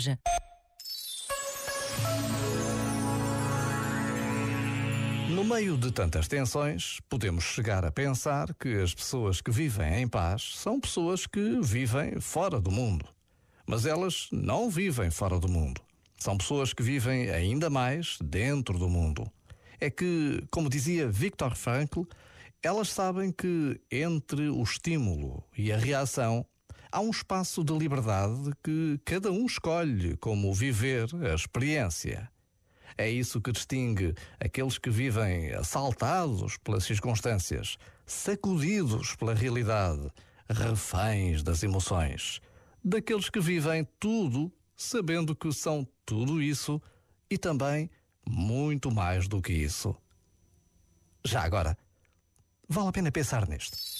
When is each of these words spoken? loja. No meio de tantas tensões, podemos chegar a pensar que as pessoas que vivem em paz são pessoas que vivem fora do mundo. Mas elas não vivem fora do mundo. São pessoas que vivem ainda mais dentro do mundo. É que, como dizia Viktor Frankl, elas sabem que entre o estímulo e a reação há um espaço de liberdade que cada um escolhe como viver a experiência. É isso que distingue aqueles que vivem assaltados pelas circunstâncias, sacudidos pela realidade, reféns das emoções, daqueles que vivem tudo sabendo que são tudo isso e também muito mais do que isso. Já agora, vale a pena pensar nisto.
loja. 0.00 0.18
No 5.28 5.44
meio 5.44 5.76
de 5.76 5.92
tantas 5.92 6.26
tensões, 6.26 6.98
podemos 7.08 7.44
chegar 7.44 7.84
a 7.84 7.92
pensar 7.92 8.54
que 8.54 8.68
as 8.80 8.94
pessoas 8.94 9.40
que 9.40 9.50
vivem 9.50 10.02
em 10.02 10.08
paz 10.08 10.54
são 10.56 10.80
pessoas 10.80 11.26
que 11.26 11.60
vivem 11.60 12.20
fora 12.20 12.60
do 12.60 12.70
mundo. 12.70 13.06
Mas 13.66 13.86
elas 13.86 14.28
não 14.32 14.68
vivem 14.68 15.10
fora 15.10 15.38
do 15.38 15.48
mundo. 15.48 15.80
São 16.18 16.36
pessoas 16.36 16.72
que 16.72 16.82
vivem 16.82 17.30
ainda 17.30 17.70
mais 17.70 18.18
dentro 18.22 18.78
do 18.78 18.88
mundo. 18.88 19.30
É 19.80 19.88
que, 19.88 20.44
como 20.50 20.68
dizia 20.68 21.08
Viktor 21.08 21.54
Frankl, 21.54 22.02
elas 22.62 22.88
sabem 22.88 23.32
que 23.32 23.80
entre 23.90 24.50
o 24.50 24.62
estímulo 24.62 25.42
e 25.56 25.72
a 25.72 25.78
reação 25.78 26.44
há 26.92 27.00
um 27.00 27.10
espaço 27.10 27.62
de 27.62 27.72
liberdade 27.72 28.50
que 28.62 29.00
cada 29.04 29.30
um 29.30 29.46
escolhe 29.46 30.16
como 30.16 30.52
viver 30.52 31.08
a 31.24 31.34
experiência. 31.34 32.30
É 32.96 33.08
isso 33.08 33.40
que 33.40 33.52
distingue 33.52 34.14
aqueles 34.38 34.78
que 34.78 34.90
vivem 34.90 35.52
assaltados 35.54 36.56
pelas 36.58 36.84
circunstâncias, 36.84 37.76
sacudidos 38.04 39.14
pela 39.16 39.34
realidade, 39.34 40.10
reféns 40.48 41.42
das 41.42 41.62
emoções, 41.62 42.40
daqueles 42.84 43.30
que 43.30 43.40
vivem 43.40 43.86
tudo 43.98 44.52
sabendo 44.76 45.36
que 45.36 45.52
são 45.52 45.86
tudo 46.04 46.42
isso 46.42 46.80
e 47.28 47.36
também 47.36 47.90
muito 48.26 48.90
mais 48.90 49.28
do 49.28 49.40
que 49.40 49.52
isso. 49.52 49.94
Já 51.24 51.42
agora, 51.42 51.76
vale 52.68 52.88
a 52.88 52.92
pena 52.92 53.12
pensar 53.12 53.46
nisto. 53.46 53.99